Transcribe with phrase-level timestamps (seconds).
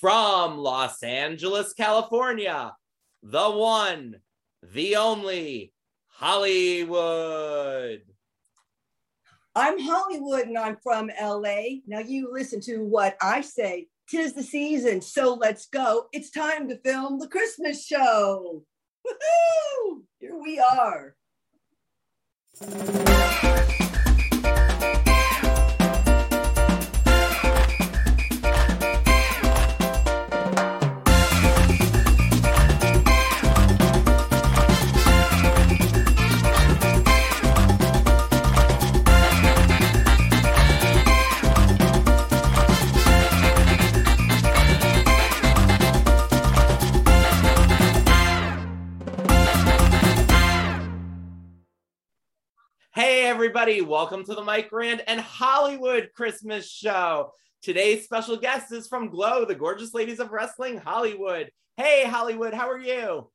[0.00, 2.74] from Los Angeles, California,
[3.22, 4.16] the one,
[4.62, 5.72] the only
[6.08, 8.02] Hollywood.
[9.54, 11.80] I'm Hollywood and I'm from LA.
[11.86, 13.88] Now you listen to what I say.
[14.08, 16.06] Tis the season, so let's go.
[16.12, 18.64] It's time to film the Christmas show.
[19.06, 20.02] Woohoo!
[20.18, 21.14] Here we are.
[53.38, 57.30] Everybody, welcome to the Mike Rand and Hollywood Christmas show.
[57.62, 61.52] Today's special guest is from Glow, the gorgeous ladies of wrestling, Hollywood.
[61.76, 63.30] Hey, Hollywood, how are you?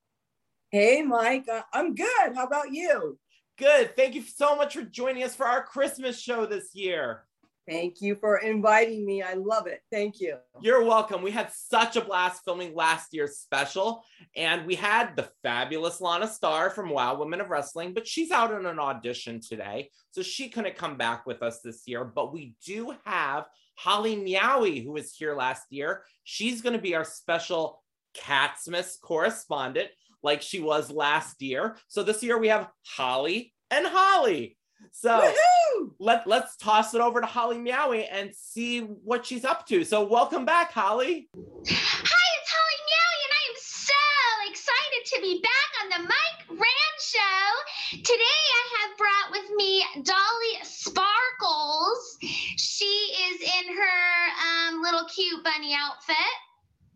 [0.71, 1.45] Hey, Mike.
[1.49, 2.35] Uh, I'm good.
[2.35, 3.17] How about you?
[3.57, 3.95] Good.
[3.95, 7.23] Thank you so much for joining us for our Christmas show this year.
[7.67, 9.21] Thank you for inviting me.
[9.21, 9.81] I love it.
[9.89, 10.35] Thank you.
[10.61, 11.21] You're welcome.
[11.21, 14.03] We had such a blast filming last year's special,
[14.35, 18.53] and we had the fabulous Lana Starr from Wow Women of Wrestling, but she's out
[18.53, 22.03] on an audition today, so she couldn't come back with us this year.
[22.03, 26.03] But we do have Holly Meowy, who was here last year.
[26.25, 27.81] She's going to be our special
[28.13, 29.89] Catsmas correspondent,
[30.21, 31.77] like she was last year.
[31.87, 34.57] So this year we have Holly and Holly.
[34.91, 35.91] So Woohoo!
[35.99, 39.83] let, let's toss it over to Holly Meowy and see what she's up to.
[39.83, 41.29] So welcome back, Holly.
[41.35, 44.03] Hi, it's Holly Meowy, and I am so
[44.49, 47.97] excited to be back on the Mike Rand Show.
[47.97, 52.17] Today, I have brought with me Dolly Sparkles.
[52.57, 56.15] She is in her um, little cute bunny outfit.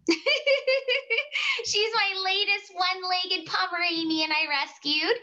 [1.65, 5.17] She's my latest one legged Pomeranian I rescued.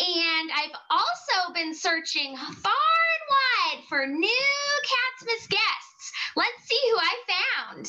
[0.00, 2.72] And I've also been searching far
[3.14, 4.52] and wide for new
[4.84, 6.12] Catsmas guests.
[6.34, 7.86] Let's see who I found.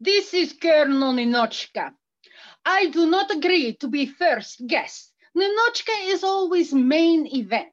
[0.00, 1.92] This is Colonel Ninochka.
[2.64, 5.12] I do not agree to be first guest.
[5.36, 7.72] Ninochka is always main event.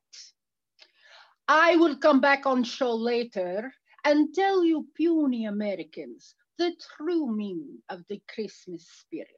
[1.48, 3.74] I will come back on show later
[4.06, 9.30] and tell you puny Americans the true meaning of the Christmas spirit.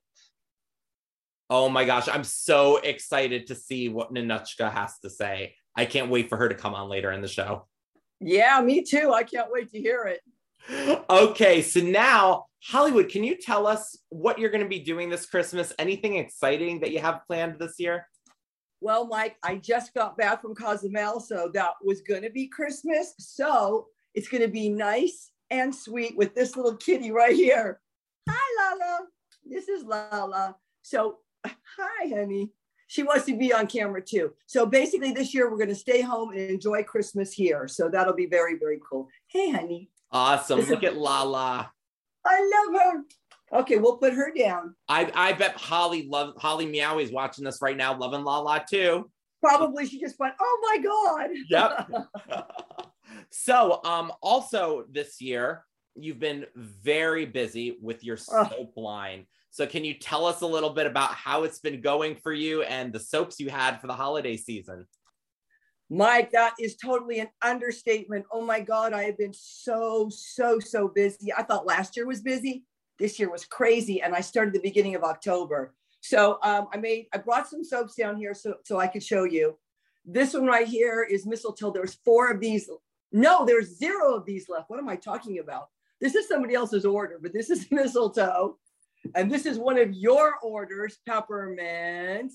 [1.50, 5.56] Oh my gosh, I'm so excited to see what Ninochka has to say.
[5.75, 7.68] I can't wait for her to come on later in the show.
[8.20, 9.12] Yeah, me too.
[9.14, 10.22] I can't wait to hear it.
[11.09, 15.28] Okay, so now, Hollywood, can you tell us what you're going to be doing this
[15.28, 15.72] Christmas?
[15.78, 18.08] Anything exciting that you have planned this year?
[18.81, 23.14] Well, Mike, I just got back from Cozumel, so that was going to be Christmas.
[23.20, 27.79] So it's going to be nice and sweet with this little kitty right here.
[28.29, 29.07] Hi, Lala.
[29.45, 30.56] This is Lala.
[30.81, 32.51] So, hi, honey.
[32.88, 34.33] She wants to be on camera too.
[34.45, 37.67] So basically, this year we're going to stay home and enjoy Christmas here.
[37.67, 39.07] So that'll be very, very cool.
[39.28, 39.89] Hey, honey.
[40.11, 40.59] Awesome.
[40.61, 41.72] Look at Lala.
[42.25, 43.59] I love her.
[43.59, 44.75] Okay, we'll put her down.
[44.88, 49.09] I, I bet Holly love Holly Meowy is watching this right now, loving Lala too.
[49.41, 51.29] Probably she just went, oh my God.
[51.50, 52.47] Yep.
[53.30, 55.64] so um also this year
[55.96, 58.50] you've been very busy with your Ugh.
[58.50, 59.26] soap line.
[59.50, 62.64] So can you tell us a little bit about how it's been going for you
[62.64, 64.86] and the soaps you had for the holiday season?
[65.90, 68.25] Mike, that is totally an understatement.
[68.31, 71.31] Oh my God, I have been so, so, so busy.
[71.31, 72.66] I thought last year was busy.
[73.00, 74.02] This year was crazy.
[74.02, 75.74] And I started the beginning of October.
[76.02, 79.24] So um, I made, I brought some soaps down here so, so I could show
[79.24, 79.58] you.
[80.06, 81.72] This one right here is mistletoe.
[81.72, 82.70] There's four of these.
[83.16, 84.70] No, there's zero of these left.
[84.70, 85.70] What am I talking about?
[86.02, 88.58] This is somebody else's order, but this is mistletoe.
[89.16, 92.34] And this is one of your orders, peppermint.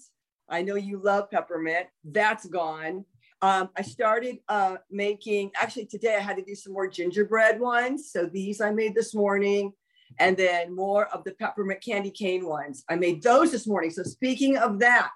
[0.49, 1.89] I know you love peppermint.
[2.03, 3.05] That's gone.
[3.43, 8.11] Um, I started uh, making, actually, today I had to do some more gingerbread ones.
[8.11, 9.75] So these I made this morning,
[10.19, 12.85] and then more of the peppermint candy cane ones.
[12.89, 13.91] I made those this morning.
[13.91, 15.13] So, speaking of that,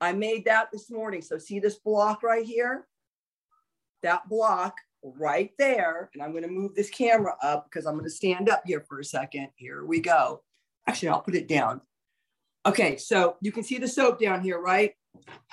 [0.00, 1.22] I made that this morning.
[1.22, 2.86] So, see this block right here?
[4.04, 6.10] That block right there.
[6.12, 8.84] And I'm going to move this camera up because I'm going to stand up here
[8.86, 9.48] for a second.
[9.56, 10.42] Here we go.
[10.86, 11.80] Actually, I'll put it down.
[12.66, 14.92] Okay, so you can see the soap down here, right?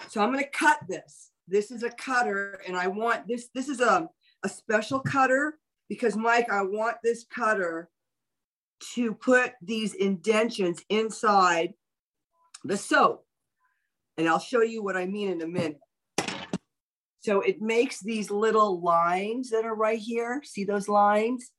[0.10, 1.32] So I'm going to cut this.
[1.48, 3.50] This is a cutter, and I want this.
[3.54, 4.10] This is a,
[4.44, 5.58] a special cutter
[5.90, 7.90] because, Mike, I want this cutter
[8.94, 11.74] to put these indentions inside
[12.64, 13.26] the soap.
[14.18, 15.80] And I'll show you what I mean in a minute.
[17.22, 20.42] So it makes these little lines that are right here.
[20.44, 21.52] See those lines?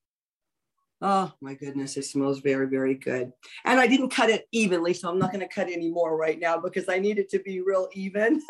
[1.01, 3.33] Oh my goodness, it smells very, very good.
[3.65, 6.39] And I didn't cut it evenly, so I'm not going to cut any more right
[6.39, 8.35] now because I need it to be real even.
[8.39, 8.45] this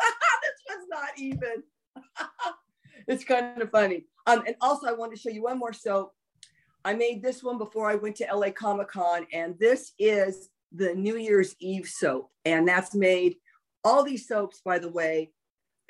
[0.69, 1.63] one's not even.
[3.07, 4.05] it's kind of funny.
[4.27, 6.13] Um, and also, I want to show you one more soap.
[6.85, 10.93] I made this one before I went to LA Comic Con, and this is the
[10.93, 12.29] New Year's Eve soap.
[12.45, 13.37] And that's made,
[13.83, 15.31] all these soaps, by the way,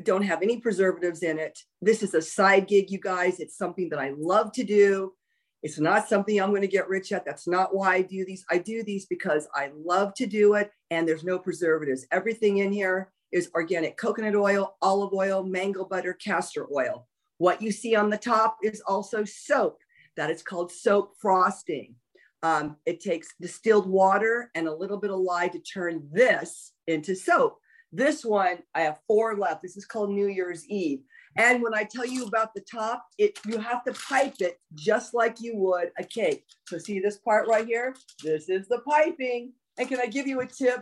[0.03, 1.57] don't have any preservatives in it.
[1.81, 3.39] This is a side gig, you guys.
[3.39, 5.13] It's something that I love to do.
[5.61, 7.25] It's not something I'm going to get rich at.
[7.25, 8.43] That's not why I do these.
[8.49, 12.05] I do these because I love to do it and there's no preservatives.
[12.11, 17.07] Everything in here is organic coconut oil, olive oil, mango butter, castor oil.
[17.37, 19.79] What you see on the top is also soap.
[20.17, 21.95] That is called soap frosting.
[22.43, 27.15] Um, it takes distilled water and a little bit of lye to turn this into
[27.15, 27.57] soap.
[27.95, 29.61] This one, I have four left.
[29.61, 31.01] This is called New Year's Eve.
[31.37, 35.13] And when I tell you about the top, it you have to pipe it just
[35.13, 36.43] like you would a cake.
[36.67, 37.95] So see this part right here?
[38.23, 39.53] This is the piping.
[39.77, 40.81] And can I give you a tip?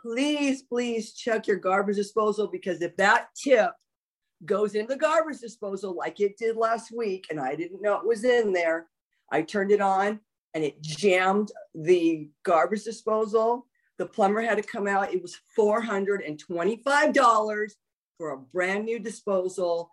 [0.00, 3.70] Please, please check your garbage disposal because if that tip
[4.44, 8.06] goes in the garbage disposal like it did last week, and I didn't know it
[8.06, 8.86] was in there,
[9.32, 10.20] I turned it on
[10.54, 13.66] and it jammed the garbage disposal.
[14.02, 15.14] The plumber had to come out.
[15.14, 17.70] It was $425
[18.18, 19.90] for a brand new disposal,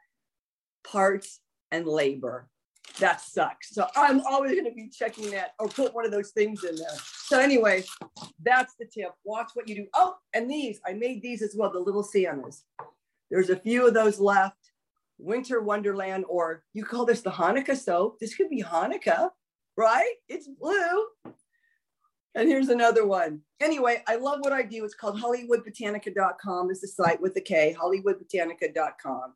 [0.83, 2.49] parts, and labor.
[2.97, 3.69] That sucks.
[3.69, 6.75] So I'm always going to be checking that or put one of those things in
[6.75, 6.97] there.
[7.27, 7.83] So, anyway,
[8.41, 9.11] that's the tip.
[9.25, 9.85] Watch what you do.
[9.93, 12.63] Oh, and these, I made these as well, the little Santas.
[13.29, 14.71] There's a few of those left.
[15.19, 18.19] Winter Wonderland, or you call this the Hanukkah soap.
[18.19, 19.29] This could be Hanukkah,
[19.77, 20.15] right?
[20.27, 21.05] It's blue.
[22.39, 23.41] And here's another one.
[23.59, 24.85] Anyway, I love what I do.
[24.85, 29.33] It's called HollywoodBotanika.com is the site with the K, HollywoodBotanika.com.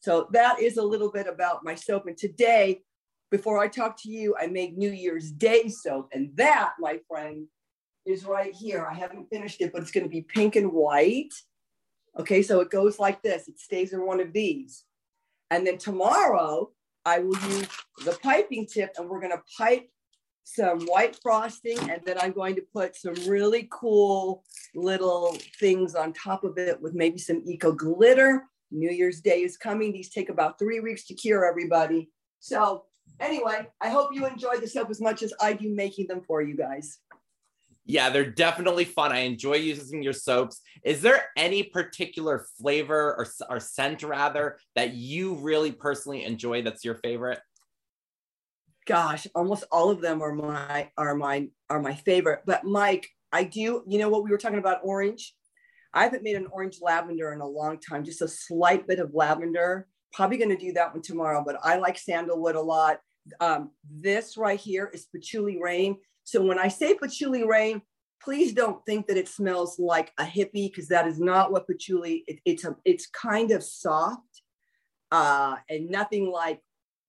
[0.00, 2.08] So that is a little bit about my soap.
[2.08, 2.82] And today,
[3.30, 6.10] before I talk to you, I made New Year's Day soap.
[6.12, 7.46] And that, my friend,
[8.04, 8.86] is right here.
[8.86, 11.32] I haven't finished it, but it's going to be pink and white.
[12.18, 13.48] Okay, so it goes like this.
[13.48, 14.84] It stays in one of these.
[15.50, 16.70] And then tomorrow,
[17.06, 17.68] I will use
[18.04, 19.88] the piping tip and we're going to pipe
[20.44, 24.44] some white frosting and then I'm going to put some really cool
[24.74, 28.44] little things on top of it with maybe some eco glitter.
[28.70, 29.92] New Year's Day is coming.
[29.92, 32.10] These take about three weeks to cure everybody.
[32.40, 32.84] So
[33.20, 36.42] anyway, I hope you enjoy the soap as much as I do making them for
[36.42, 36.98] you guys.
[37.84, 39.12] Yeah, they're definitely fun.
[39.12, 40.60] I enjoy using your soaps.
[40.84, 46.84] Is there any particular flavor or, or scent rather that you really personally enjoy that's
[46.84, 47.40] your favorite?
[48.86, 52.40] Gosh, almost all of them are my are my are my favorite.
[52.46, 55.34] But Mike, I do, you know what we were talking about orange?
[55.94, 59.14] I haven't made an orange lavender in a long time, just a slight bit of
[59.14, 59.88] lavender.
[60.12, 63.00] Probably going to do that one tomorrow, but I like sandalwood a lot.
[63.40, 65.96] Um, this right here is patchouli rain.
[66.24, 67.82] So when I say patchouli rain,
[68.22, 72.24] please don't think that it smells like a hippie because that is not what patchouli.
[72.26, 74.42] It, it's a it's kind of soft
[75.10, 76.60] uh, and nothing like,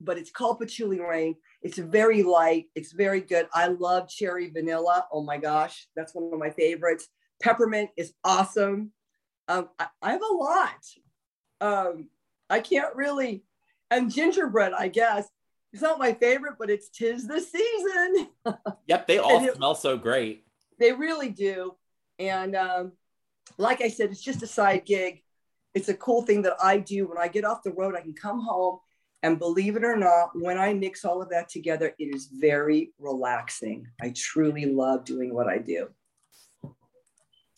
[0.01, 1.35] but it's called patchouli rain.
[1.63, 2.65] It's very light.
[2.75, 3.47] It's very good.
[3.53, 5.07] I love cherry vanilla.
[5.11, 7.07] Oh my gosh, that's one of my favorites.
[7.41, 8.91] Peppermint is awesome.
[9.47, 10.85] Um, I, I, have a lot.
[11.61, 12.09] Um,
[12.49, 13.43] I can't really,
[13.89, 15.27] and gingerbread, I guess.
[15.71, 18.27] It's not my favorite, but it's tis the season.
[18.87, 20.45] yep, they all it, smell so great.
[20.79, 21.75] They really do.
[22.19, 22.91] And um,
[23.57, 25.23] like I said, it's just a side gig.
[25.73, 27.95] It's a cool thing that I do when I get off the road.
[27.95, 28.79] I can come home
[29.23, 32.91] and believe it or not, when I mix all of that together, it is very
[32.99, 33.87] relaxing.
[34.01, 35.87] I truly love doing what I do.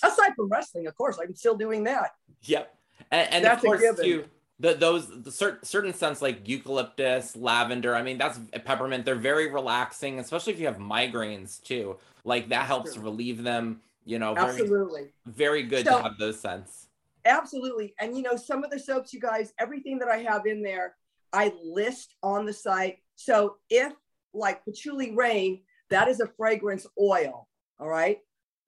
[0.03, 2.11] Aside from wrestling, of course, I'm still doing that.
[2.43, 2.71] Yep.
[3.11, 4.25] And, and of course, too,
[4.59, 7.95] the, those the certain certain scents like eucalyptus, lavender.
[7.95, 9.03] I mean, that's peppermint.
[9.03, 11.97] They're very relaxing, especially if you have migraines too.
[12.23, 13.81] Like that helps relieve them.
[14.05, 15.07] You know, very, absolutely.
[15.25, 16.89] Very good so, to have those scents.
[17.25, 17.95] Absolutely.
[17.99, 20.95] And you know, some of the soaps, you guys, everything that I have in there,
[21.35, 22.97] I list on the site.
[23.15, 23.93] So if
[24.33, 27.47] like patchouli rain, that is a fragrance oil.
[27.79, 28.19] All right.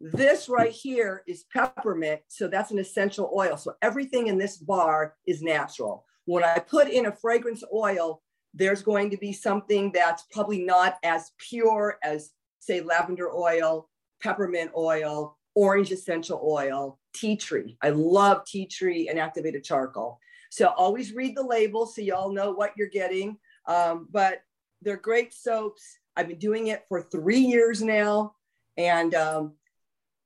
[0.02, 2.22] This right here is peppermint.
[2.28, 3.58] So that's an essential oil.
[3.58, 6.06] So everything in this bar is natural.
[6.26, 8.22] When I put in a fragrance oil,
[8.54, 13.90] there's going to be something that's probably not as pure as, say, lavender oil,
[14.22, 17.78] peppermint oil, orange essential oil, tea tree.
[17.82, 20.20] I love tea tree and activated charcoal.
[20.50, 23.38] So always read the label so y'all know what you're getting.
[23.68, 24.42] Um, but
[24.82, 25.98] they're great soaps.
[26.16, 28.36] I've been doing it for three years now.
[28.78, 29.54] And um,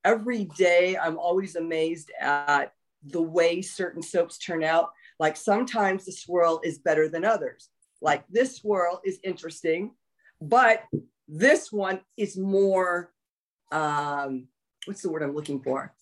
[0.03, 2.73] every day I'm always amazed at
[3.03, 4.91] the way certain soaps turn out.
[5.19, 7.69] Like sometimes the swirl is better than others.
[8.01, 9.91] Like this swirl is interesting,
[10.41, 10.83] but
[11.33, 13.13] This one is more,
[13.71, 14.49] um,
[14.83, 15.93] what's the word I'm looking for?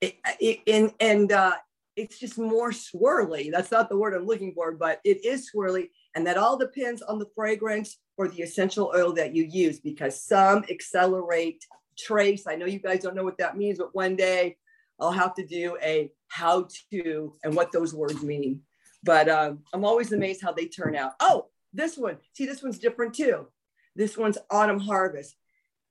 [0.00, 1.56] It, it, and and uh,
[1.96, 3.50] it's just more swirly.
[3.50, 5.90] That's not the word I'm looking for, but it is swirly.
[6.14, 10.22] And that all depends on the fragrance or the essential oil that you use because
[10.22, 11.64] some accelerate
[11.98, 12.46] trace.
[12.46, 14.56] I know you guys don't know what that means, but one day
[14.98, 18.60] I'll have to do a how to and what those words mean.
[19.02, 21.12] But um, I'm always amazed how they turn out.
[21.20, 22.18] Oh, this one.
[22.34, 23.48] See, this one's different too.
[23.96, 25.34] This one's autumn harvest.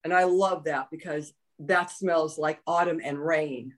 [0.03, 3.73] And I love that because that smells like autumn and rain.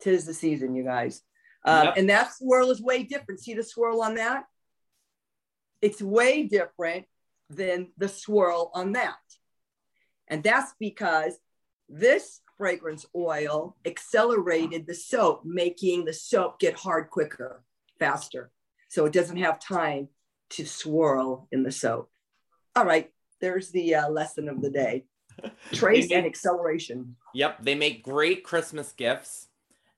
[0.00, 1.22] Tis the season, you guys.
[1.64, 1.94] Um, yep.
[1.96, 3.40] And that swirl is way different.
[3.40, 4.44] See the swirl on that?
[5.82, 7.06] It's way different
[7.50, 9.16] than the swirl on that.
[10.28, 11.38] And that's because
[11.88, 17.62] this fragrance oil accelerated the soap, making the soap get hard quicker,
[17.98, 18.50] faster.
[18.88, 20.08] So it doesn't have time
[20.50, 22.10] to swirl in the soap.
[22.74, 23.10] All right,
[23.40, 25.04] there's the uh, lesson of the day
[25.72, 27.16] trace make, and acceleration.
[27.34, 29.47] Yep, they make great Christmas gifts.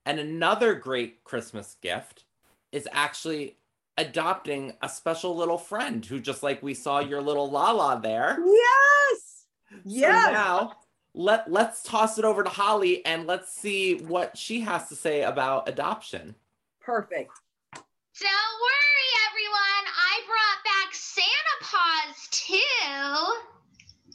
[0.05, 2.25] And another great Christmas gift
[2.71, 3.55] is actually
[3.97, 8.37] adopting a special little friend who just like we saw your little Lala there.
[8.43, 9.45] Yes.
[9.85, 10.25] Yes.
[10.25, 10.73] So now
[11.13, 15.23] let let's toss it over to Holly and let's see what she has to say
[15.23, 16.35] about adoption.
[16.79, 17.31] Perfect.
[17.73, 19.85] Don't worry, everyone.
[19.87, 23.50] I brought back Santa Paws too.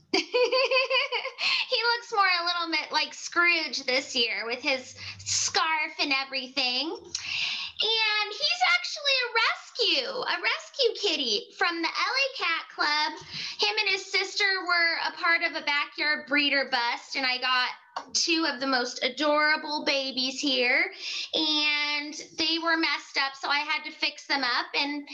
[0.13, 6.89] he looks more a little bit like Scrooge this year with his scarf and everything.
[6.89, 13.13] And he's actually a rescue, a rescue kitty from the LA Cat Club.
[13.59, 17.69] Him and his sister were a part of a backyard breeder bust, and I got
[18.12, 20.91] two of the most adorable babies here
[21.35, 25.07] and they were messed up so i had to fix them up and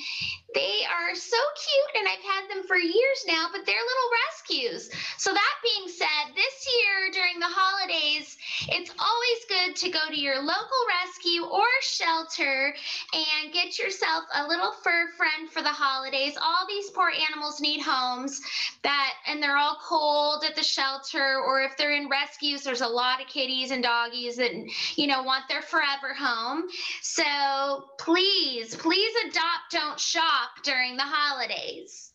[0.55, 4.91] they are so cute and i've had them for years now but they're little rescues.
[5.19, 8.37] So that being said this year during the holidays
[8.69, 12.75] it's always good to go to your local rescue or shelter
[13.12, 16.35] and get yourself a little fur friend for the holidays.
[16.41, 18.41] All these poor animals need homes
[18.83, 22.88] that and they're all cold at the shelter or if they're in rescues there's a
[22.88, 24.50] lot of kitties and doggies that
[24.97, 26.64] you know want their forever home.
[27.02, 32.12] So please please adopt don't shop during the holidays.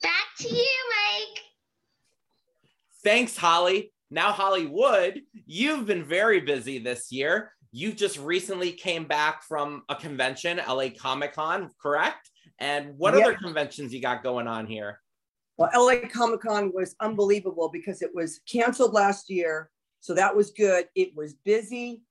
[0.00, 1.42] Back to you mike.
[3.04, 3.92] Thanks holly.
[4.10, 7.52] Now hollywood you've been very busy this year.
[7.70, 12.30] You just recently came back from a convention la comic con correct?
[12.58, 13.24] And what yep.
[13.24, 15.00] other conventions you got going on here?
[15.58, 19.70] Well, LA Comic Con was unbelievable because it was canceled last year.
[20.00, 20.88] So that was good.
[20.94, 22.02] It was busy.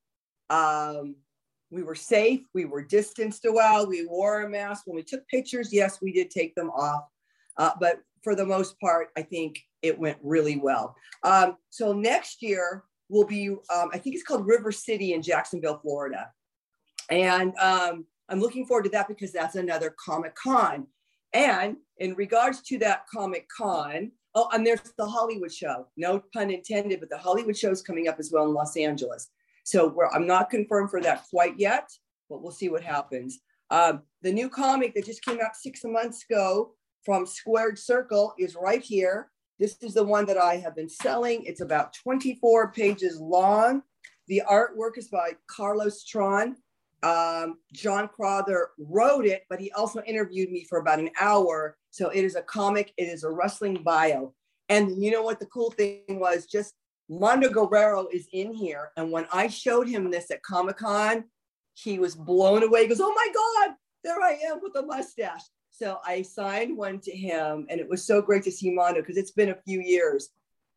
[0.50, 1.16] Um,
[1.70, 2.40] we were safe.
[2.54, 3.86] We were distanced a while.
[3.86, 4.86] We wore a mask.
[4.86, 7.04] When we took pictures, yes, we did take them off.
[7.56, 10.96] Uh, but for the most part, I think it went really well.
[11.22, 15.80] Um, so next year will be, um, I think it's called River City in Jacksonville,
[15.82, 16.30] Florida.
[17.10, 20.86] And um, I'm looking forward to that because that's another Comic Con.
[21.32, 25.86] And in regards to that Comic Con, oh, and there's the Hollywood show.
[25.96, 29.28] No pun intended, but the Hollywood show is coming up as well in Los Angeles.
[29.64, 31.90] So I'm not confirmed for that quite yet,
[32.30, 33.40] but we'll see what happens.
[33.70, 38.56] Um, the new comic that just came out six months ago from Squared Circle is
[38.56, 39.30] right here.
[39.58, 41.44] This is the one that I have been selling.
[41.44, 43.82] It's about 24 pages long.
[44.28, 46.56] The artwork is by Carlos Tron.
[47.02, 51.76] Um, John Crowther wrote it, but he also interviewed me for about an hour.
[51.90, 54.34] So it is a comic, it is a wrestling bio.
[54.68, 56.46] And you know what the cool thing was?
[56.46, 56.74] Just
[57.08, 58.90] Mondo Guerrero is in here.
[58.96, 61.24] And when I showed him this at Comic Con,
[61.74, 62.82] he was blown away.
[62.82, 65.42] He goes, Oh my God, there I am with a mustache.
[65.70, 69.16] So I signed one to him, and it was so great to see Mondo because
[69.16, 70.30] it's been a few years.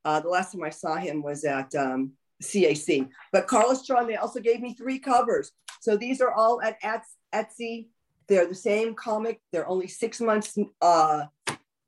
[0.06, 2.12] Uh, the last time I saw him was at um,
[2.42, 3.10] CAC.
[3.32, 5.52] But Carlos Tron, they also gave me three covers.
[5.82, 6.82] So these are all at
[7.34, 7.88] Etsy.
[8.28, 9.42] They're the same comic.
[9.52, 11.26] They're only six months uh,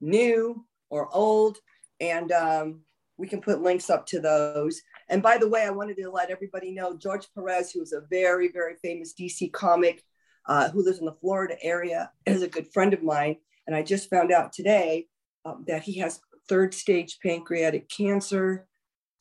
[0.02, 1.58] new or old.
[2.00, 2.82] And um,
[3.18, 4.82] we can put links up to those.
[5.10, 8.02] And by the way, I wanted to let everybody know George Perez, who is a
[8.10, 10.04] very, very famous DC comic
[10.48, 13.38] uh, who lives in the Florida area, is a good friend of mine.
[13.68, 15.08] And I just found out today
[15.46, 16.20] um, that he has
[16.50, 18.68] third stage pancreatic cancer.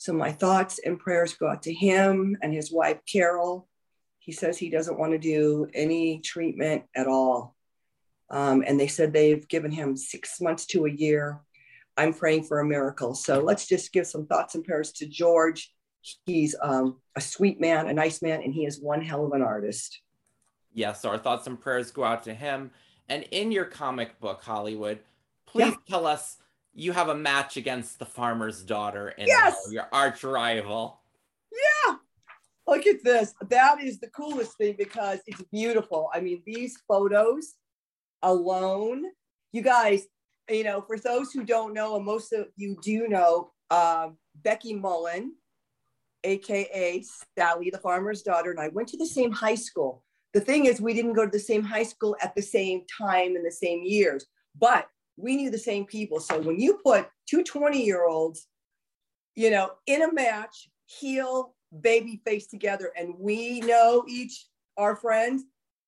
[0.02, 3.68] So my thoughts and prayers go out to him and his wife, Carol.
[4.18, 7.54] He says he doesn't want to do any treatment at all.
[8.28, 11.38] Um, and they said they've given him six months to a year.
[11.96, 13.14] I'm praying for a miracle.
[13.14, 15.72] So let's just give some thoughts and prayers to George.
[16.26, 19.42] He's um, a sweet man, a nice man, and he is one hell of an
[19.42, 20.00] artist.
[20.72, 22.72] Yes, our thoughts and prayers go out to him.
[23.08, 24.98] And in your comic book, Hollywood,
[25.46, 25.76] please yeah.
[25.88, 26.38] tell us
[26.74, 29.68] you have a match against the farmer's daughter and Yes!
[29.70, 31.00] your arch rival.
[31.52, 31.96] Yeah.
[32.66, 33.34] Look at this.
[33.48, 36.08] That is the coolest thing because it's beautiful.
[36.14, 37.54] I mean, these photos
[38.22, 39.04] alone,
[39.52, 40.06] you guys,
[40.48, 44.74] you know, for those who don't know, and most of you do know, um, Becky
[44.74, 45.34] Mullen,
[46.24, 47.04] AKA
[47.36, 50.04] Sally, the farmer's daughter, and I went to the same high school.
[50.32, 53.36] The thing is, we didn't go to the same high school at the same time
[53.36, 54.24] in the same years,
[54.58, 56.20] but we knew the same people.
[56.20, 58.46] So when you put two 20 year olds,
[59.34, 65.44] you know, in a match, heel, baby face together, and we know each our friends,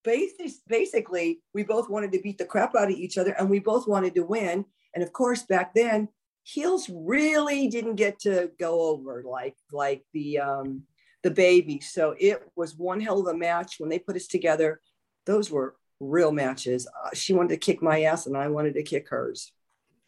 [0.07, 3.59] basi- basically, we both wanted to beat the crap out of each other and we
[3.59, 4.65] both wanted to win.
[4.95, 6.09] And of course, back then,
[6.43, 10.83] heels really didn't get to go over like like the um
[11.23, 11.81] the baby.
[11.81, 14.81] So it was one hell of a match when they put us together.
[15.25, 16.87] Those were real matches.
[16.87, 19.53] Uh, she wanted to kick my ass and I wanted to kick hers.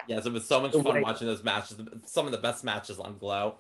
[0.09, 1.79] Yes, it was so much The fun way- watching those matches.
[2.07, 3.57] Some of the best matches on Glow.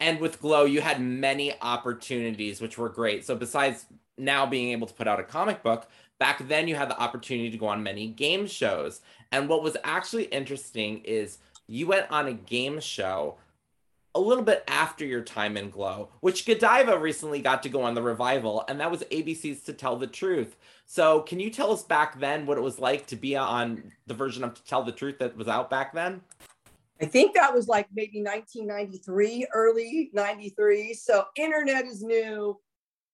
[0.00, 3.24] And with Glow, you had many opportunities, which were great.
[3.24, 3.86] So besides
[4.18, 5.86] now being able to put out a comic book,
[6.18, 9.02] back then you had the opportunity to go on many game shows.
[9.32, 13.36] And what was actually interesting is you went on a game show
[14.14, 17.92] a little bit after your time in Glow, which Godiva recently got to go on
[17.94, 20.56] the revival, and that was ABC's To Tell the Truth.
[20.86, 24.14] So, can you tell us back then what it was like to be on the
[24.14, 26.20] version of Tell the Truth that was out back then?
[27.00, 30.94] I think that was like maybe 1993, early 93.
[30.94, 32.58] So internet is new.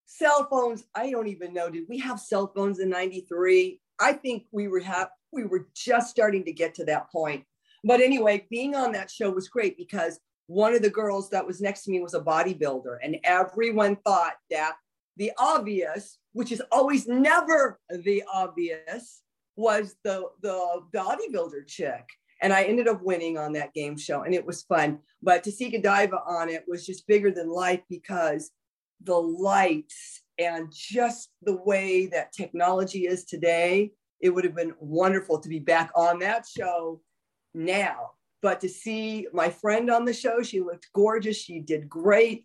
[0.06, 1.70] Cell phones, I don't even know.
[1.70, 3.80] Did we have cell phones in 93?
[3.98, 7.44] I think we were have we were just starting to get to that point.
[7.84, 11.60] But anyway, being on that show was great because one of the girls that was
[11.60, 14.74] next to me was a bodybuilder, and everyone thought that
[15.16, 19.22] the obvious, which is always never the obvious,
[19.56, 22.08] was the the bodybuilder chick
[22.42, 24.98] and I ended up winning on that game show, and it was fun.
[25.22, 28.50] But to see Godiva on it was just bigger than life because
[29.04, 35.38] the lights and just the way that technology is today, it would have been wonderful
[35.38, 37.00] to be back on that show
[37.54, 38.10] now.
[38.42, 41.36] But to see my friend on the show, she looked gorgeous.
[41.36, 42.44] She did great,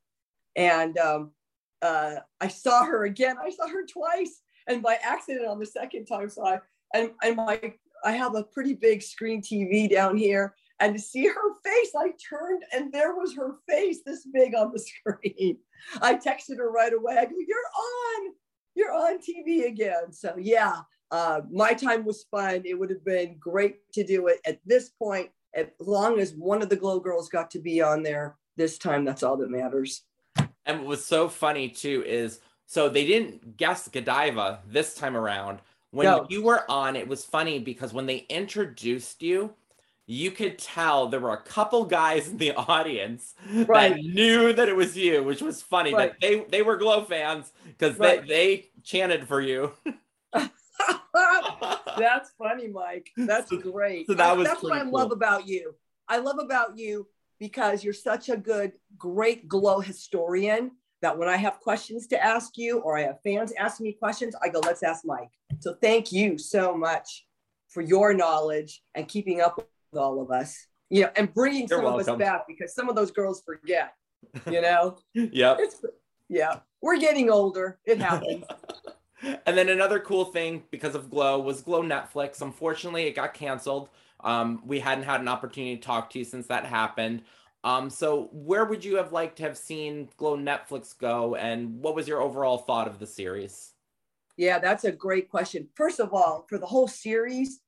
[0.56, 1.32] and um,
[1.82, 3.38] uh, I saw her again.
[3.42, 6.30] I saw her twice, and by accident on the second time.
[6.30, 6.60] So I
[6.94, 10.56] and and my I have a pretty big screen TV down here.
[10.80, 14.72] And to see her face, I turned and there was her face this big on
[14.72, 15.58] the screen.
[16.02, 17.18] I texted her right away.
[17.18, 18.34] I go, You're on,
[18.76, 20.12] you're on TV again.
[20.12, 22.62] So, yeah, uh, my time was fun.
[22.66, 25.30] It would have been great to do it at this point.
[25.56, 29.06] As long as one of the Glow Girls got to be on there this time,
[29.06, 30.04] that's all that matters.
[30.68, 35.60] And what was so funny too is so they didn't guess Godiva this time around.
[35.92, 36.28] When No.
[36.30, 39.54] you were on, it was funny because when they introduced you,
[40.06, 43.94] you could tell there were a couple guys in the audience Right.
[43.96, 45.94] that knew that it was you, which was funny.
[45.94, 46.12] Right.
[46.12, 48.22] That they they were Glow fans because Right.
[48.22, 49.72] they they chanted for you.
[51.98, 53.10] That's funny, Mike.
[53.18, 54.08] That's So- great.
[54.08, 55.74] so that was That's what I love about you.
[56.08, 57.08] I love about you
[57.40, 60.72] because you're such a good, great glow historian
[61.02, 64.36] that when I have questions to ask you or I have fans asking me questions,
[64.42, 65.30] I go, let's ask Mike.
[65.60, 67.26] So thank you so much
[67.70, 70.68] for your knowledge and keeping up with all of us.
[70.90, 73.94] You know, and bringing You're some of us back because some of those girls forget.
[74.50, 75.58] You know, yeah.
[76.30, 77.78] yeah, we're getting older.
[77.86, 78.46] It happens.
[79.46, 82.42] and then another cool thing because of Glow was Glow Netflix.
[82.42, 83.90] Unfortunately, it got canceled.
[84.28, 87.22] Um, we hadn't had an opportunity to talk to you since that happened.
[87.64, 91.96] Um, so where would you have liked to have seen Glow Netflix go, and what
[91.96, 93.72] was your overall thought of the series?
[94.36, 95.70] Yeah, that's a great question.
[95.76, 97.62] First of all, for the whole series,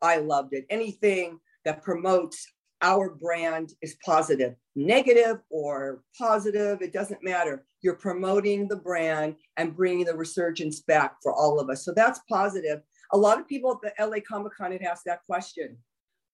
[0.00, 0.64] I loved it.
[0.70, 2.46] Anything that promotes
[2.80, 7.66] our brand is positive, negative or positive, it doesn't matter.
[7.82, 11.84] You're promoting the brand and bringing the resurgence back for all of us.
[11.84, 12.80] So that's positive.
[13.12, 15.76] A lot of people at the LA Comic Con had asked that question.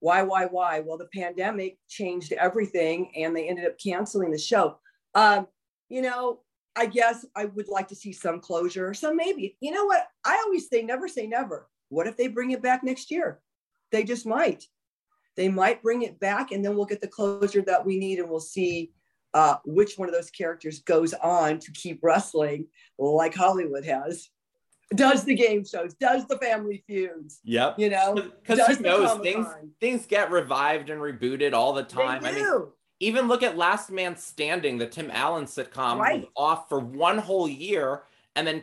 [0.02, 0.80] Why, why, why?
[0.80, 4.80] Well, the pandemic changed everything and they ended up canceling the show.
[5.14, 5.46] Um,
[5.88, 6.40] you know,
[6.74, 8.94] I guess I would like to see some closure.
[8.94, 10.08] So maybe, you know what?
[10.24, 11.68] I always say never say never.
[11.88, 13.38] What if they bring it back next year?
[13.92, 14.64] They just might.
[15.36, 18.28] They might bring it back and then we'll get the closure that we need and
[18.28, 18.90] we'll see
[19.34, 22.66] uh, which one of those characters goes on to keep wrestling
[22.98, 24.30] like Hollywood has.
[24.94, 27.78] Does the game shows, does the family feuds, Yep.
[27.78, 28.14] you know?
[28.14, 29.46] Because who knows, things
[29.80, 32.22] things get revived and rebooted all the time.
[32.22, 32.72] They I mean, do.
[33.00, 37.48] even look at Last Man Standing, the Tim Allen sitcom, was off for one whole
[37.48, 38.02] year,
[38.36, 38.62] and then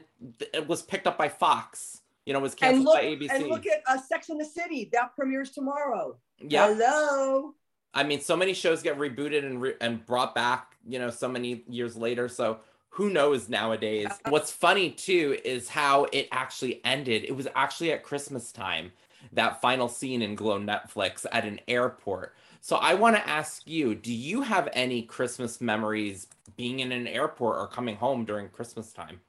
[0.53, 2.01] it was picked up by Fox.
[2.25, 3.29] You know, was canceled look, by ABC.
[3.31, 6.15] and look at uh, Sex in the City that premieres tomorrow.
[6.39, 7.55] yeah, Hello.
[7.91, 11.27] I mean, so many shows get rebooted and re- and brought back, you know, so
[11.27, 12.29] many years later.
[12.29, 12.59] So
[12.89, 14.09] who knows nowadays?
[14.29, 17.23] What's funny too is how it actually ended.
[17.23, 18.91] It was actually at Christmas time,
[19.33, 22.35] that final scene in Glow Netflix at an airport.
[22.61, 27.07] So I want to ask you, do you have any Christmas memories being in an
[27.07, 29.21] airport or coming home during Christmas time?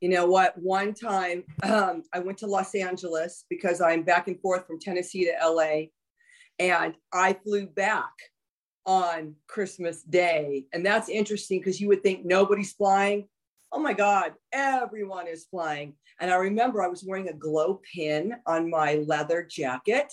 [0.00, 0.58] You know what?
[0.58, 5.26] One time um, I went to Los Angeles because I'm back and forth from Tennessee
[5.26, 5.82] to LA.
[6.58, 8.10] And I flew back
[8.86, 10.66] on Christmas Day.
[10.72, 13.28] And that's interesting because you would think nobody's flying.
[13.70, 15.94] Oh my God, everyone is flying.
[16.20, 20.12] And I remember I was wearing a glow pin on my leather jacket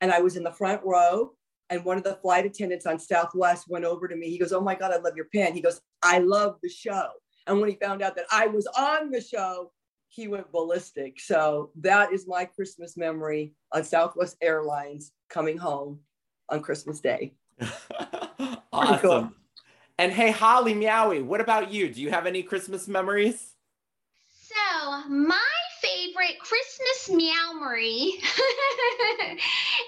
[0.00, 1.32] and I was in the front row.
[1.68, 4.30] And one of the flight attendants on Southwest went over to me.
[4.30, 5.52] He goes, Oh my God, I love your pin.
[5.52, 7.08] He goes, I love the show.
[7.46, 9.72] And when he found out that I was on the show,
[10.08, 11.20] he went ballistic.
[11.20, 16.00] So that is my Christmas memory on Southwest Airlines coming home
[16.48, 17.34] on Christmas Day.
[18.72, 18.98] awesome.
[19.00, 19.32] cool.
[19.98, 21.88] And hey, Holly Meowy, what about you?
[21.92, 23.54] Do you have any Christmas memories?
[24.30, 25.40] So, my
[25.80, 28.12] favorite Christmas meowery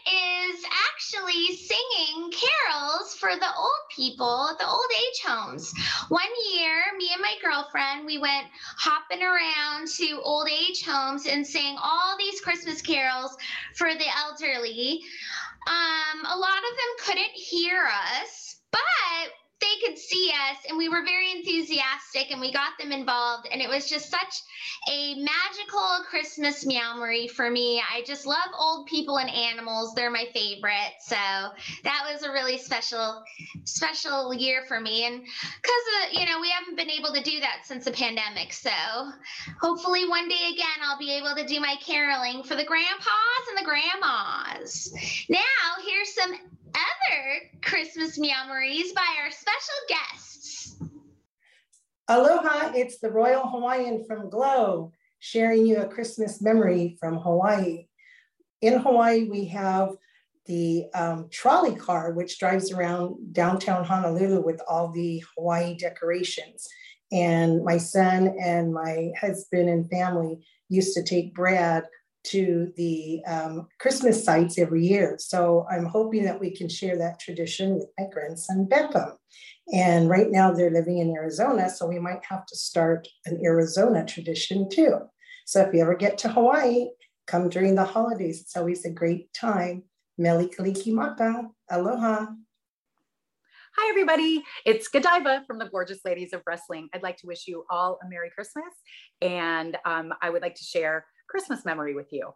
[0.07, 5.73] is actually singing carols for the old people at the old age homes.
[6.09, 11.47] One year, me and my girlfriend, we went hopping around to old age homes and
[11.47, 13.37] sang all these Christmas carols
[13.75, 15.03] for the elderly.
[15.67, 20.89] Um, a lot of them couldn't hear us, but they could see us and we
[20.89, 24.43] were very enthusiastic and we got them involved and it was just such
[24.91, 27.83] a magical christmas meowery for me.
[27.93, 29.95] I just love old people and animals.
[29.95, 30.95] They're my favorite.
[31.01, 33.23] So that was a really special
[33.65, 35.07] special year for me.
[35.07, 38.53] And because you know we haven't been able to do that since the pandemic.
[38.53, 38.71] So
[39.61, 43.59] hopefully one day again i'll be able to do my caroling for the grandpas and
[43.59, 44.93] the grandmas.
[45.29, 45.39] Now
[45.85, 50.77] here's some other Christmas memories by our special guests.
[52.09, 57.87] Aloha, it's the Royal Hawaiian from Glow, sharing you a Christmas memory from Hawaii.
[58.63, 59.91] In Hawaii, we have
[60.47, 66.67] the um, trolley car, which drives around downtown Honolulu with all the Hawaii decorations.
[67.13, 71.85] And my son and my husband and family used to take Brad
[72.25, 75.17] to the um, Christmas sites every year.
[75.19, 79.13] So I'm hoping that we can share that tradition with my grandson Beckham.
[79.73, 84.05] And right now they're living in Arizona, so we might have to start an Arizona
[84.05, 84.97] tradition too.
[85.47, 86.89] So if you ever get to Hawaii,
[87.27, 88.41] come during the holidays.
[88.41, 89.85] It's always a great time.
[90.17, 91.49] Mele Kalikimaka.
[91.71, 92.27] Aloha.
[93.77, 94.43] Hi, everybody.
[94.67, 96.89] It's Godiva from the Gorgeous Ladies of Wrestling.
[96.93, 98.65] I'd like to wish you all a Merry Christmas.
[99.23, 102.33] And um, I would like to share Christmas memory with you.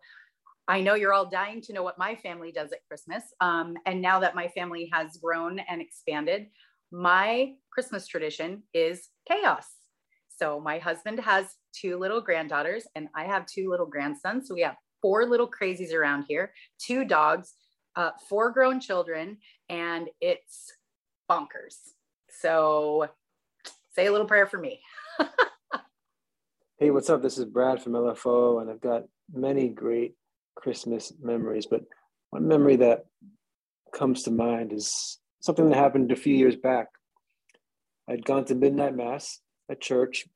[0.69, 3.25] I know you're all dying to know what my family does at Christmas.
[3.41, 6.47] Um, and now that my family has grown and expanded,
[6.93, 9.67] my Christmas tradition is chaos.
[10.29, 14.49] So my husband has two little granddaughters, and I have two little grandsons.
[14.49, 17.55] So we have four little crazies around here, two dogs,
[17.97, 20.73] uh, four grown children, and it's
[21.31, 21.77] bonkers.
[22.29, 23.09] So
[23.95, 24.81] say a little prayer for me.
[26.83, 27.23] Hey, what's up?
[27.23, 30.17] This is Brad from LFO, and I've got many great
[30.57, 31.65] Christmas memories.
[31.65, 31.83] But
[32.31, 33.05] one memory that
[33.95, 36.89] comes to mind is something that happened a few years back.
[38.11, 39.39] I'd gone to midnight mass
[39.71, 40.27] at church,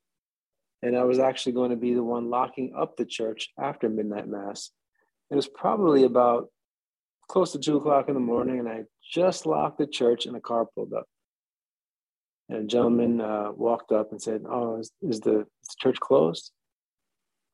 [0.82, 4.28] and I was actually going to be the one locking up the church after midnight
[4.28, 4.70] mass.
[5.32, 6.50] It was probably about
[7.26, 10.40] close to two o'clock in the morning, and I just locked the church, and a
[10.40, 11.08] car pulled up.
[12.48, 15.98] And a gentleman uh, walked up and said, "Oh, is, is, the, is, the, church
[15.98, 16.52] closed?"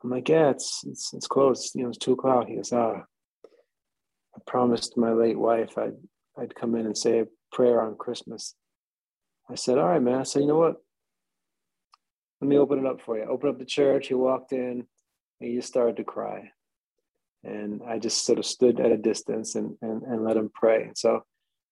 [0.02, 1.74] I'm like, "Yeah, it's it's, it's closed.
[1.74, 3.02] You know, it's two o'clock." He goes, "Ah,
[4.36, 5.96] I promised my late wife I'd
[6.38, 8.54] I'd come in and say a prayer on Christmas."
[9.50, 10.76] I said, "All right, man." I said, "You know what?
[12.40, 14.08] Let me open it up for you." Open up the church.
[14.08, 14.86] He walked in,
[15.40, 16.50] and he just started to cry,
[17.44, 20.90] and I just sort of stood at a distance and and, and let him pray.
[20.96, 21.24] So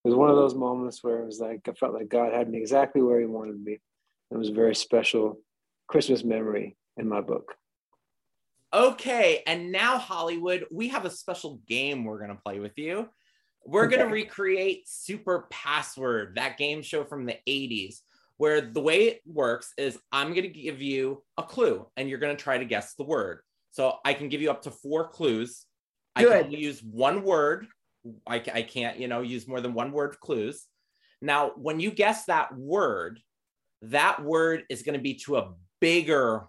[0.04, 2.48] it was one of those moments where it was like I felt like God had
[2.48, 3.80] me exactly where He wanted me.
[4.30, 5.40] It was a very special
[5.88, 7.54] Christmas memory in my book.
[8.72, 13.08] Okay, and now Hollywood, we have a special game we're going to play with you.
[13.66, 13.96] We're okay.
[13.96, 17.96] going to recreate Super Password, that game show from the 80s,
[18.36, 22.20] where the way it works is I'm going to give you a clue and you're
[22.20, 23.40] going to try to guess the word.
[23.72, 25.66] So I can give you up to four clues.
[26.16, 26.32] Good.
[26.32, 27.66] I can use one word
[28.26, 30.66] I, I can't, you know, use more than one word clues.
[31.20, 33.20] Now, when you guess that word,
[33.82, 36.46] that word is going to be to a bigger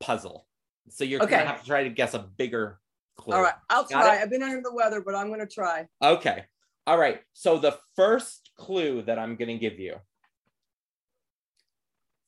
[0.00, 0.46] puzzle.
[0.88, 1.30] So you're okay.
[1.30, 2.78] going to have to try to guess a bigger
[3.16, 3.34] clue.
[3.34, 4.16] All right, I'll Got try.
[4.16, 4.22] It?
[4.22, 5.86] I've been under the weather, but I'm going to try.
[6.02, 6.44] Okay.
[6.86, 7.20] All right.
[7.32, 9.96] So the first clue that I'm going to give you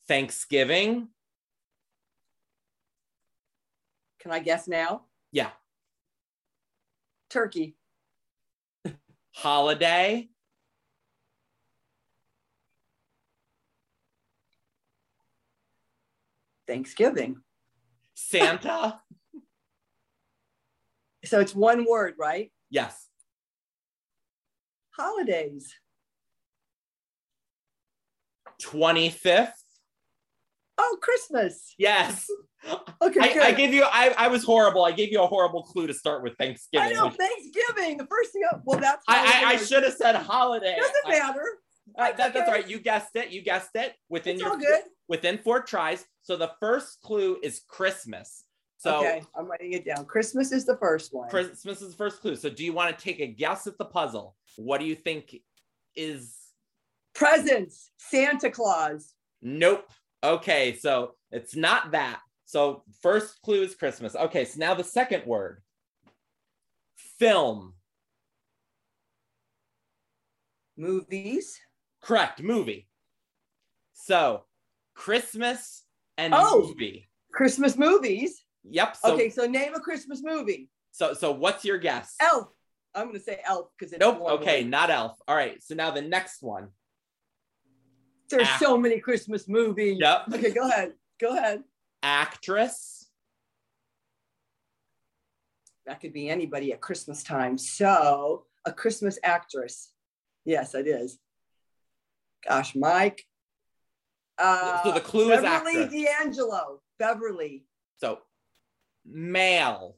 [0.08, 1.08] Thanksgiving.
[4.20, 5.02] Can I guess now?
[5.32, 5.50] Yeah.
[7.30, 7.76] Turkey.
[9.37, 10.29] Holiday.
[16.66, 17.37] Thanksgiving.
[18.14, 19.01] Santa.
[21.25, 22.53] So it's one word, right?
[22.70, 23.09] yes.
[24.96, 25.75] Holidays.
[28.62, 29.51] 25th.
[30.79, 31.75] Oh, Christmas.
[31.79, 32.29] Yes.
[33.02, 33.46] Okay, I.
[33.48, 34.85] I gave you, I, I was horrible.
[34.85, 36.88] I gave you a horrible clue to start with Thanksgiving.
[36.88, 37.98] I know Thanksgiving.
[37.98, 38.42] The first thing.
[38.50, 39.05] I, well, that's.
[39.09, 40.76] I, I, I should have said holiday.
[40.79, 41.44] Doesn't matter.
[41.96, 42.66] Uh, I- that- that's right.
[42.68, 43.31] You guessed it.
[43.31, 44.81] You guessed it within It's your all good.
[45.09, 46.05] within four tries.
[46.22, 48.44] So the first clue is Christmas.
[48.79, 50.05] So okay, I'm writing it down.
[50.05, 51.29] Christmas is the first one.
[51.31, 52.37] Christmas is the first clue.
[52.37, 54.37] So do you want to take a guess at the puzzle?
[54.57, 55.35] What do you think
[55.94, 56.35] is
[57.14, 57.90] Presents.
[57.98, 59.14] Santa Claus.
[59.42, 59.88] nope.
[60.24, 62.20] Okay, so it's not that.
[62.46, 64.14] So first clue is Christmas.
[64.14, 65.62] Okay, so now the second word.
[67.18, 67.74] Film.
[70.76, 71.59] Movies.
[72.02, 72.88] Correct, movie.
[73.92, 74.44] So
[74.94, 75.85] Christmas
[76.18, 76.62] and Oh.
[76.68, 77.09] movie.
[77.32, 78.42] Christmas movies.
[78.64, 78.96] Yep.
[78.96, 80.70] So okay, so name a Christmas movie.
[80.92, 82.14] so so what's your guess?
[82.20, 82.48] Elf.
[82.94, 84.20] I'm gonna say Elf because it's Nope.
[84.40, 84.70] Okay, word.
[84.70, 85.18] not elf.
[85.28, 85.62] All right.
[85.62, 86.68] So now the next one.
[88.30, 88.56] There's Ah.
[88.61, 89.98] so many Christmas movies.
[90.00, 90.28] Yep.
[90.35, 90.94] Okay, go ahead.
[91.20, 91.62] Go ahead.
[92.02, 93.09] Actress.
[95.87, 97.59] That could be anybody at Christmas time.
[97.59, 99.92] So a Christmas actress.
[100.44, 101.18] Yes, it is.
[102.46, 103.24] Gosh, Mike.
[104.38, 105.92] Uh, So the clue is Beverly actress.
[105.92, 106.82] D'Angelo.
[106.98, 107.64] Beverly.
[107.98, 108.18] So
[109.04, 109.96] male.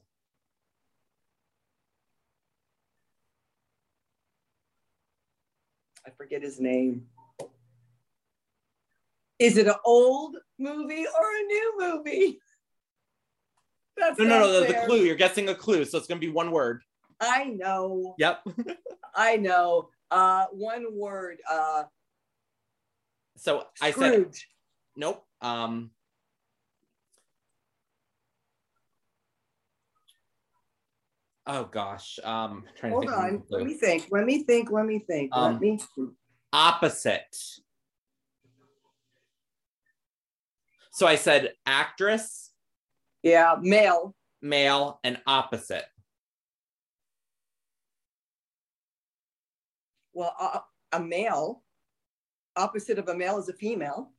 [6.05, 7.07] I forget his name.
[9.37, 12.39] Is it an old movie or a new movie?
[13.97, 14.59] That's No, no, no.
[14.61, 15.03] The, the clue.
[15.03, 16.83] You're guessing a clue, so it's gonna be one word.
[17.19, 18.15] I know.
[18.17, 18.47] Yep.
[19.15, 19.89] I know.
[20.09, 21.39] Uh, one word.
[21.49, 21.83] Uh,
[23.37, 24.47] So I said Scrooge.
[24.95, 25.25] nope.
[25.41, 25.91] Um.
[31.45, 32.19] Oh gosh.
[32.23, 32.65] Um.
[32.77, 33.43] Trying Hold to think on.
[33.49, 34.07] Let me think.
[34.11, 34.71] Let me think.
[34.71, 35.31] Let me think.
[35.33, 35.77] Um, Let me.
[35.95, 36.09] think.
[36.53, 37.35] Opposite.
[40.99, 42.51] So I said actress,
[43.23, 44.13] Yeah, male.
[44.41, 45.85] male, and opposite.
[50.11, 50.59] Well, uh,
[50.91, 51.63] a male.
[52.57, 54.11] Opposite of a male is a female.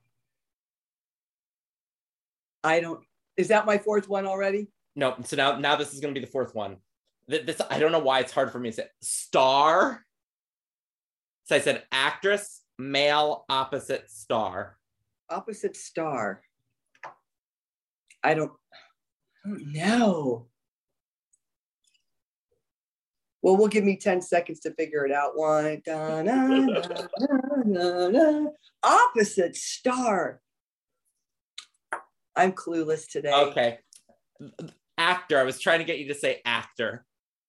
[2.65, 3.05] I don't.
[3.37, 4.69] Is that my fourth one already?
[4.97, 6.79] No, so now now this is gonna be the fourth one.
[7.29, 10.07] Th- This I don't know why it's hard for me to say star.
[11.45, 14.79] So I said actress, male, opposite, star.
[15.29, 16.41] Opposite star.
[18.23, 18.53] I don't.
[19.45, 20.47] I don't know.
[23.43, 25.37] Well, we'll give me 10 seconds to figure it out.
[25.37, 25.81] One.
[25.87, 26.83] da, na, na,
[27.65, 28.47] na, na.
[28.83, 30.41] Opposite star.
[32.37, 33.33] I'm clueless today.
[33.33, 33.79] Okay.
[34.99, 35.39] Actor.
[35.39, 37.07] I was trying to get you to say actor.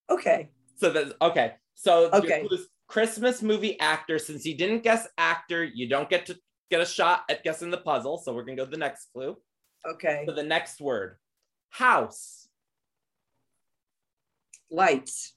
[0.10, 0.50] Okay.
[0.78, 1.54] So that's okay.
[1.76, 2.48] So Okay.
[2.88, 4.20] Christmas movie actor.
[4.20, 6.38] Since you didn't guess actor, you don't get to
[6.70, 8.18] get a shot at guessing the puzzle.
[8.18, 9.38] So we're gonna go to the next clue.
[9.88, 10.24] Okay.
[10.28, 11.18] So the next word.
[11.70, 12.48] House.
[14.70, 15.34] Lights.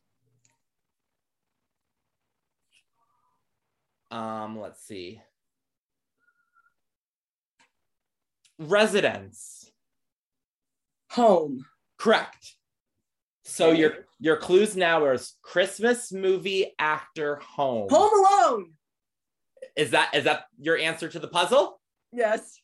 [4.11, 5.20] Um, let's see.
[8.59, 9.70] Residence.
[11.12, 11.64] Home.
[11.98, 12.54] Correct.
[13.44, 13.80] So Okay.
[13.80, 17.88] your your clues now are Christmas movie actor home.
[17.90, 18.72] Home Alone.
[19.76, 21.80] Is that is that your answer to the puzzle?
[22.12, 22.61] Yes.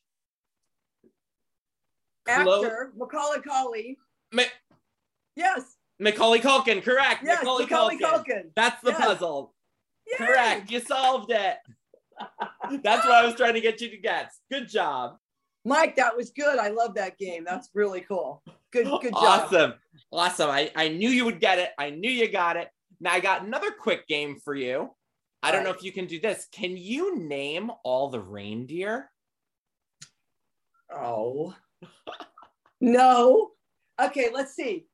[2.29, 2.93] Actor.
[2.97, 3.97] Macaulay Culkin.
[4.33, 4.43] Ma-
[5.37, 5.77] Yes.
[5.99, 7.23] Macaulay Culkin, correct.
[7.25, 7.39] Yes.
[7.43, 8.25] Macaulay, Macaulay Culkin.
[8.25, 8.43] Culkin.
[8.57, 9.01] That's the Yes.
[9.01, 9.55] puzzle.
[10.07, 10.17] Yay!
[10.17, 10.71] Correct.
[10.71, 11.57] You solved it.
[12.83, 14.39] That's what I was trying to get you to guess.
[14.51, 15.17] Good job.
[15.65, 16.59] Mike, that was good.
[16.59, 17.45] I love that game.
[17.45, 18.43] That's really cool.
[18.73, 19.51] Good, good job.
[19.53, 19.75] Awesome.
[20.13, 20.51] Awesome.
[20.51, 21.71] I, I knew you would get it.
[21.79, 22.69] I knew you got it.
[23.01, 24.91] Now I got another quick game for you.
[25.43, 25.79] I don't know Right.
[25.79, 26.47] if you can do this.
[26.53, 29.11] Can you name all the reindeer?
[30.95, 31.55] Oh.
[32.81, 33.51] no.
[34.01, 34.87] Okay, let's see.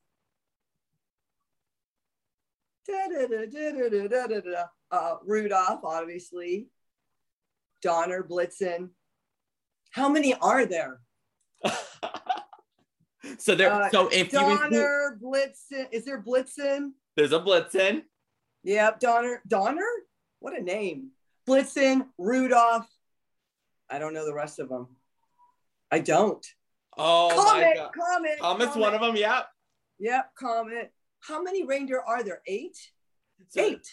[4.90, 6.68] Uh, Rudolph, obviously.
[7.82, 8.90] Donner, Blitzen.
[9.90, 11.00] How many are there?
[13.38, 15.86] so there Uh, so if you Donner, Blitzen.
[15.90, 16.92] Is there Blitzen?
[17.16, 18.02] there's a Blitzen.
[18.64, 19.42] Yep, Donner.
[19.46, 19.88] Donner?
[20.40, 21.10] What a name.
[21.48, 22.86] Blitzen, Rudolph.
[23.88, 24.88] I don't know the rest of them.
[25.90, 26.44] I don't.
[26.96, 27.90] Oh my Comet, god.
[27.92, 28.38] Comet.
[28.40, 29.42] Comet's one of them, yeah.
[29.98, 30.92] Yep, Comet.
[31.20, 32.42] How many reindeer are there?
[32.46, 32.76] Eight?
[33.48, 33.86] So- Eight.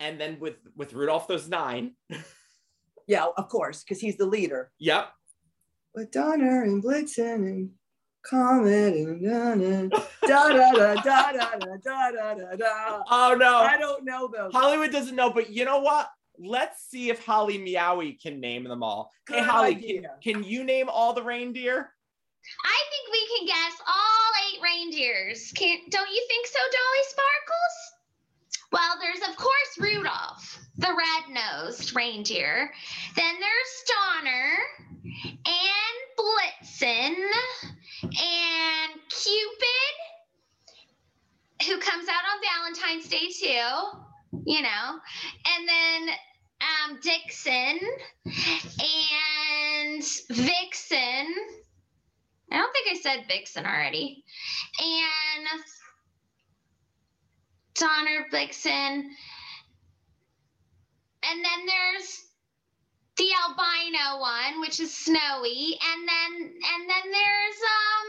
[0.00, 1.92] And then with with Rudolph, those nine.
[3.06, 4.70] Yeah, of course, because he's the leader.
[4.80, 5.08] Yep.
[5.94, 7.70] With Donner and Blitzen and
[8.22, 9.88] Comet and Donner.
[9.88, 13.02] da da da da da da da da da da.
[13.10, 13.56] Oh no.
[13.60, 14.52] I don't know those.
[14.52, 16.06] Hollywood doesn't know, but you know what?
[16.38, 19.10] Let's see if Holly Meowy can name them all.
[19.26, 21.88] hey, Good Holly, can, can you name all the reindeer?
[22.64, 25.52] I think we can guess all eight reindeers.
[25.52, 27.76] Can't don't you think so, Dolly Sparkles?
[28.70, 32.72] Well, there's of course Rudolph, the red-nosed reindeer.
[33.16, 34.58] Then there's Donner
[35.46, 37.16] and Blitzen
[38.02, 39.94] and Cupid,
[41.66, 44.02] who comes out on Valentine's Day too,
[44.44, 45.00] you know.
[45.46, 46.08] And then
[46.60, 47.78] um, Dixon
[48.26, 51.34] and Vixen.
[52.50, 54.24] I don't think I said Vixen already.
[54.80, 55.46] And
[57.74, 59.14] Donner Vixen.
[61.22, 62.24] And then there's
[63.16, 65.78] the albino one, which is snowy.
[65.92, 68.06] And then and then there's um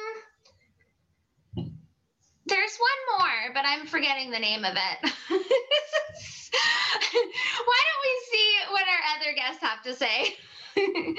[2.46, 5.12] there's one more, but I'm forgetting the name of it.
[6.52, 10.36] Why don't we see what our other guests have to say?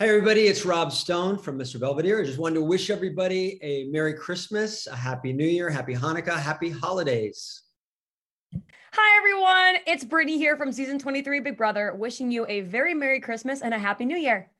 [0.00, 0.42] Hi, everybody.
[0.42, 1.80] It's Rob Stone from Mr.
[1.80, 2.20] Belvedere.
[2.20, 6.38] I just wanted to wish everybody a Merry Christmas, a Happy New Year, Happy Hanukkah,
[6.38, 7.62] Happy Holidays.
[8.92, 9.82] Hi, everyone.
[9.88, 13.74] It's Brittany here from season 23 Big Brother, wishing you a very Merry Christmas and
[13.74, 14.52] a Happy New Year.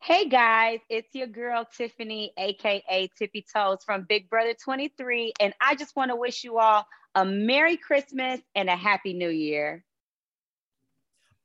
[0.00, 5.74] Hey guys, it's your girl Tiffany, aka Tippy Toes from Big Brother 23, and I
[5.74, 9.84] just want to wish you all a Merry Christmas and a Happy New Year.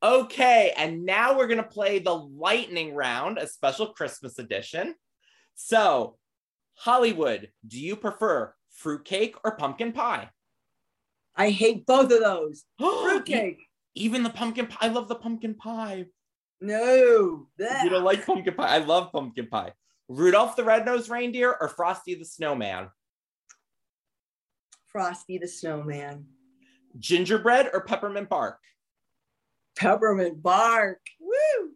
[0.04, 4.96] Okay, and now we're gonna play the lightning round, a special Christmas edition.
[5.56, 6.18] So,
[6.76, 10.30] Hollywood, do you prefer fruitcake or pumpkin pie?
[11.36, 12.66] I hate both of those.
[12.80, 13.62] Fruitcake.
[13.96, 14.78] Even the pumpkin pie.
[14.82, 16.06] I love the pumpkin pie.
[16.62, 17.48] No.
[17.58, 18.76] You don't like pumpkin pie.
[18.76, 19.74] I love pumpkin pie.
[20.10, 22.90] Rudolph the Red-Nosed Reindeer or Frosty the Snowman?
[24.88, 26.26] Frosty the Snowman.
[27.00, 28.60] Gingerbread or peppermint bark?
[29.76, 31.00] Peppermint bark.
[31.20, 31.72] Woo!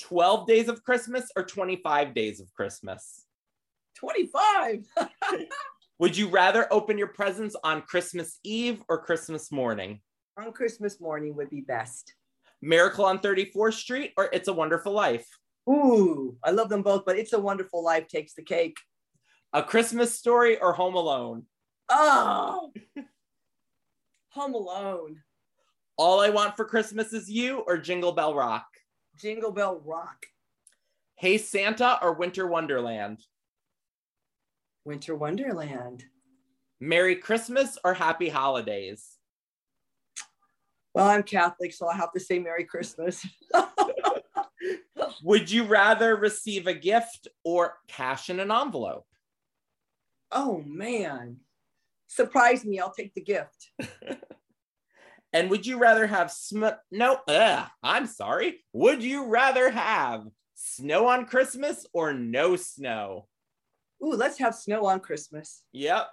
[0.00, 3.24] 12 days of Christmas or 25 days of Christmas?
[3.96, 4.84] 25.
[5.98, 10.00] Would you rather open your presents on Christmas Eve or Christmas morning?
[10.36, 12.14] On Christmas morning would be best.
[12.60, 15.28] Miracle on 34th Street or It's a Wonderful Life?
[15.68, 18.78] Ooh, I love them both, but It's a Wonderful Life takes the cake.
[19.52, 21.44] A Christmas Story or Home Alone?
[21.88, 22.72] Oh,
[24.30, 25.22] Home Alone.
[26.02, 28.66] All I Want for Christmas is You or Jingle Bell Rock?
[29.20, 30.26] Jingle Bell Rock.
[31.14, 33.20] Hey Santa or Winter Wonderland?
[34.84, 36.02] Winter Wonderland.
[36.80, 39.16] Merry Christmas or Happy Holidays?
[40.92, 43.24] Well, I'm Catholic, so I have to say Merry Christmas.
[45.22, 49.06] Would you rather receive a gift or cash in an envelope?
[50.32, 51.36] oh, man.
[52.08, 52.80] Surprise me.
[52.80, 53.70] I'll take the gift.
[55.32, 57.18] And would you rather have sm- no?
[57.26, 58.64] Ugh, I'm sorry.
[58.72, 63.28] Would you rather have snow on Christmas or no snow?
[64.04, 65.62] Ooh, let's have snow on Christmas.
[65.72, 66.08] Yep.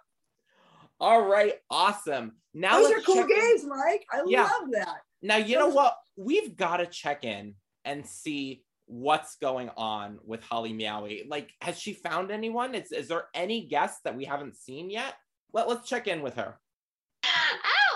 [1.00, 1.54] All right.
[1.70, 2.34] Awesome.
[2.54, 4.06] Now Those are cool check in- games, Mike.
[4.12, 4.44] I Yeah.
[4.44, 5.02] love that.
[5.22, 5.98] Now you know what?
[6.16, 7.56] We've got to check in
[7.86, 11.28] and see what's going on with Holly Meowy.
[11.30, 12.74] Like, has she found anyone?
[12.76, 15.16] Is is there any guests that we haven't seen yet?
[15.54, 16.60] Let Let's check in with her.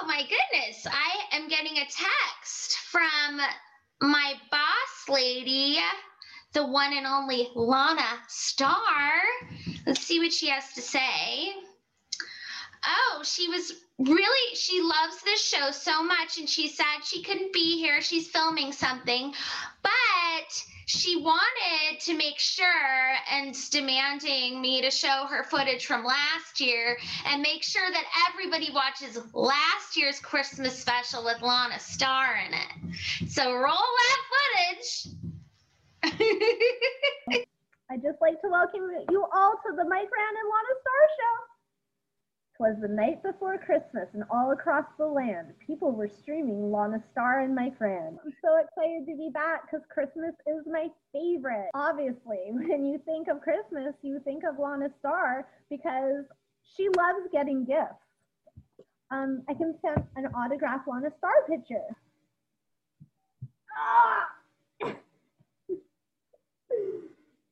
[0.03, 0.85] Oh my goodness.
[0.85, 3.39] I am getting a text from
[4.01, 5.77] my boss lady,
[6.51, 9.21] the one and only Lana Star.
[9.87, 11.53] Let's see what she has to say.
[12.85, 17.53] Oh, she was really, she loves this show so much and she said she couldn't
[17.53, 18.01] be here.
[18.01, 19.33] She's filming something,
[19.83, 19.91] but
[20.85, 22.65] she wanted to make sure
[23.31, 28.69] and demanding me to show her footage from last year and make sure that everybody
[28.73, 33.29] watches last year's Christmas special with Lana Star in it.
[33.29, 35.07] So roll that footage.
[37.91, 41.52] I'd just like to welcome you all to the Mike Rand and Lana Star Show.
[42.63, 47.41] Twas the night before Christmas, and all across the land, people were streaming Lana Star
[47.41, 48.17] and My Friend.
[48.23, 51.69] I'm so excited to be back because Christmas is my favorite.
[51.73, 56.23] Obviously, when you think of Christmas, you think of Lana Star because
[56.77, 57.99] she loves getting gifts.
[59.11, 61.83] um, I can send an autograph Lana star picture.
[63.77, 64.29] Ah!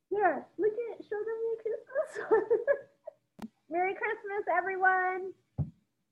[0.09, 2.79] Here, look at, show them your Christmas.
[3.71, 5.31] Merry Christmas, everyone.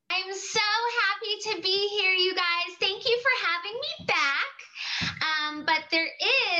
[0.10, 0.60] I'm so
[1.03, 2.78] happy to be here, you guys.
[2.80, 5.20] Thank you for having me back.
[5.28, 6.07] Um, but there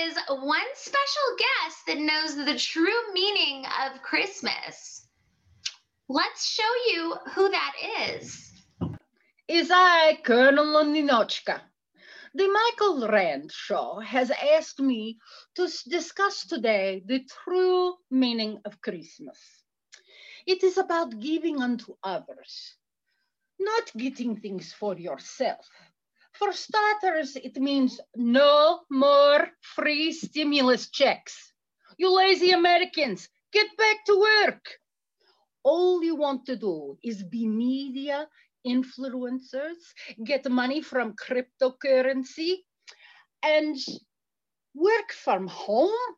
[0.04, 5.08] is one special guest that knows the true meaning of Christmas.
[6.10, 7.74] Let's show you who that
[8.10, 8.52] is.
[9.48, 11.62] Is I, Colonel Ninochka.
[12.36, 15.18] The Michael Rand Show has asked me
[15.56, 19.59] to discuss today the true meaning of Christmas.
[20.46, 22.76] It is about giving unto others,
[23.60, 25.68] not getting things for yourself.
[26.34, 31.54] For starters, it means no more free stimulus checks.
[31.98, 34.66] You lazy Americans, get back to work.
[35.64, 38.28] All you want to do is be media
[38.66, 39.82] influencers,
[40.24, 42.58] get money from cryptocurrency,
[43.44, 43.78] and
[44.76, 46.16] work from home.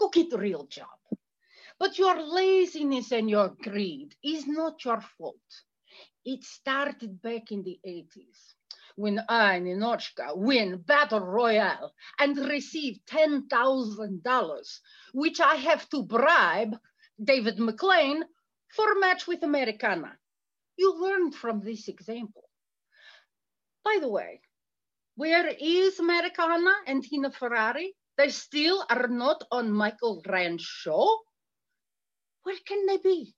[0.00, 1.01] Go get a real job.
[1.82, 5.64] But your laziness and your greed is not your fault.
[6.24, 8.54] It started back in the 80s
[8.94, 14.80] when I, Ninochka, win Battle Royale and receive $10,000,
[15.12, 16.78] which I have to bribe
[17.20, 18.22] David McLane
[18.68, 20.16] for a match with Americana.
[20.76, 22.48] You learn from this example.
[23.84, 24.40] By the way,
[25.16, 27.96] where is Americana and Tina Ferrari?
[28.16, 31.18] They still are not on Michael Rand's show?
[32.42, 33.34] Where can they be?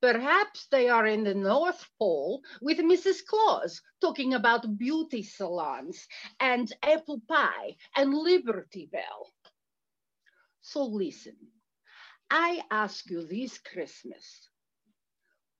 [0.00, 3.24] Perhaps they are in the North Pole with Mrs.
[3.26, 6.06] Claus talking about beauty salons
[6.38, 9.32] and apple pie and Liberty Bell.
[10.60, 11.36] So listen,
[12.30, 14.50] I ask you this Christmas,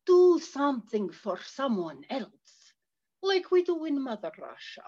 [0.04, 2.72] do something for someone else,
[3.22, 4.84] like we do in Mother Russia.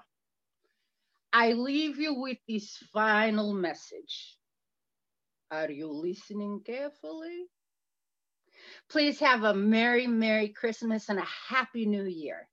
[1.33, 4.37] I leave you with this final message.
[5.51, 7.47] Are you listening carefully?
[8.91, 12.49] Please have a Merry, Merry Christmas and a Happy New Year.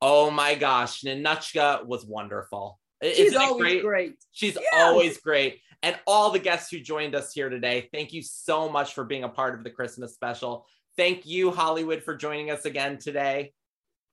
[0.00, 2.80] Oh my gosh, Ninochka was wonderful.
[3.02, 4.16] I- She's isn't it always great.
[4.32, 4.84] She's Yeah.
[4.84, 5.60] always great.
[5.82, 9.24] And all the guests who joined us here today, thank you so much for being
[9.24, 10.66] a part of the Christmas special.
[10.96, 13.52] Thank you, Hollywood, for joining us again today.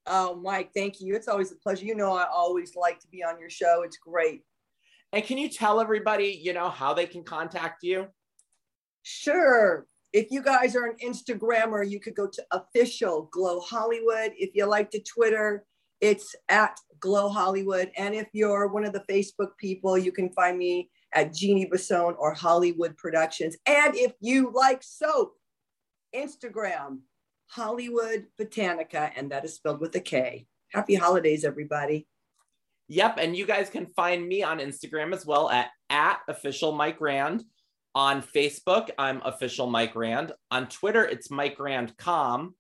[0.06, 1.16] Oh, Mike, thank you.
[1.16, 1.86] It's always a pleasure.
[1.86, 3.84] You know, I always like to be on your show.
[3.84, 4.44] It's great.
[5.14, 8.08] And can you tell everybody, you know, how they can contact you?
[9.04, 9.86] Sure.
[10.14, 14.32] If you guys are an Instagrammer, you could go to official Glow Hollywood.
[14.38, 15.66] If you like to Twitter,
[16.02, 17.92] it's at Glow Hollywood.
[17.98, 22.16] And if you're one of the Facebook people, you can find me at Jeanne Basone
[22.18, 23.58] or Hollywood Productions.
[23.66, 25.34] And if you like soap,
[26.16, 27.00] Instagram,
[27.48, 30.48] Hollywood Botanika, and that is spelled with a K.
[30.72, 32.08] Happy holidays, everybody.
[32.92, 33.20] Yep.
[33.20, 37.42] And you guys can find me on Instagram as well at, at official Mike Rand.
[37.96, 40.34] On Facebook, I'm official Mike Rand.
[40.52, 42.54] On Twitter, it's Mike Rand com.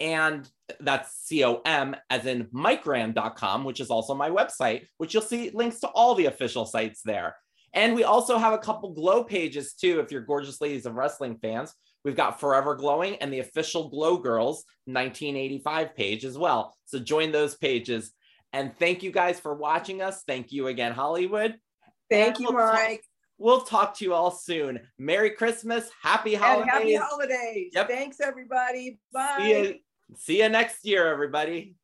[0.00, 0.48] And
[0.80, 5.50] that's C O M as in MikeRand.com, which is also my website, which you'll see
[5.52, 7.36] links to all the official sites there.
[7.74, 11.36] And we also have a couple glow pages too, if you're gorgeous ladies of wrestling
[11.42, 11.74] fans.
[12.06, 16.74] We've got Forever Glowing and the official Glow Girls 1985 page as well.
[16.86, 18.12] So join those pages.
[18.54, 20.22] And thank you guys for watching us.
[20.28, 21.56] Thank you again, Hollywood.
[22.08, 23.04] Thank And you, we'll talk- Mike.
[23.36, 24.80] we'll talk to you all soon.
[24.96, 25.90] Merry Christmas.
[26.00, 26.70] Happy And holidays.
[26.72, 27.72] happy holidays.
[27.74, 27.88] Yep.
[27.88, 29.00] Thanks, everybody.
[29.12, 29.38] Bye.
[29.40, 29.74] See you,
[30.16, 31.74] see you next year, everybody.